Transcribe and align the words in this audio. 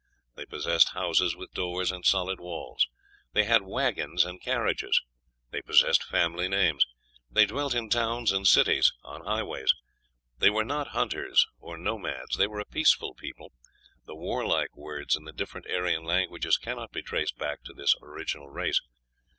They 0.33 0.47
possessed 0.47 0.93
houses 0.93 1.35
with 1.35 1.53
doors 1.53 1.91
and 1.91 2.03
solid 2.03 2.39
walls. 2.39 2.87
They 3.33 3.43
had 3.43 3.61
wagons 3.61 4.25
and 4.25 4.41
carriages. 4.41 4.99
They 5.51 5.61
possessed 5.61 6.03
family 6.03 6.47
names. 6.47 6.87
They 7.29 7.45
dwelt 7.45 7.75
in 7.75 7.87
towns 7.87 8.31
and 8.31 8.47
cities, 8.47 8.93
on 9.03 9.23
highways. 9.25 9.75
They 10.39 10.49
were 10.49 10.65
not 10.65 10.87
hunters 10.97 11.45
or 11.59 11.77
nomads. 11.77 12.37
They 12.37 12.47
were 12.47 12.59
a 12.61 12.65
peaceful 12.65 13.13
people; 13.13 13.53
the 14.07 14.15
warlike 14.15 14.75
words 14.75 15.15
in 15.15 15.25
the 15.25 15.31
different 15.33 15.69
Aryan 15.69 16.03
languages 16.03 16.57
cannot 16.57 16.91
be 16.91 17.03
traced 17.03 17.37
back 17.37 17.61
to 17.65 17.73
this 17.75 17.93
original 18.01 18.49
race. 18.49 18.81